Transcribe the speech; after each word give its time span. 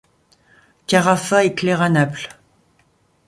Carafa 0.87 1.45
est 1.45 1.53
clerc 1.53 1.79
à 1.83 1.87
Naples. 1.89 2.29